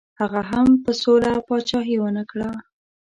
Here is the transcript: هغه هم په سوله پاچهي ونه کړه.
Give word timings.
هغه 0.19 0.41
هم 0.51 0.67
په 0.83 0.91
سوله 1.01 1.31
پاچهي 1.47 1.95
ونه 1.99 2.23
کړه. 2.31 2.49